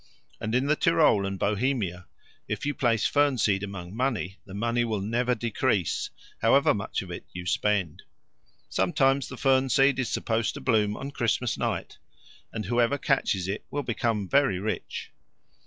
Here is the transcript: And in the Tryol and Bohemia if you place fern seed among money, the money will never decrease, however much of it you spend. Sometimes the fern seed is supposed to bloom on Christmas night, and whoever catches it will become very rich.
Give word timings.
And 0.39 0.55
in 0.55 0.65
the 0.65 0.75
Tryol 0.75 1.27
and 1.27 1.37
Bohemia 1.37 2.07
if 2.47 2.65
you 2.65 2.73
place 2.73 3.05
fern 3.05 3.37
seed 3.37 3.61
among 3.61 3.95
money, 3.95 4.39
the 4.47 4.55
money 4.55 4.83
will 4.83 4.99
never 4.99 5.35
decrease, 5.35 6.09
however 6.39 6.73
much 6.73 7.03
of 7.03 7.11
it 7.11 7.23
you 7.33 7.45
spend. 7.45 8.01
Sometimes 8.67 9.27
the 9.27 9.37
fern 9.37 9.69
seed 9.69 9.99
is 9.99 10.09
supposed 10.09 10.55
to 10.55 10.59
bloom 10.59 10.97
on 10.97 11.11
Christmas 11.11 11.55
night, 11.55 11.99
and 12.51 12.65
whoever 12.65 12.97
catches 12.97 13.47
it 13.47 13.63
will 13.69 13.83
become 13.83 14.27
very 14.27 14.57
rich. 14.57 15.11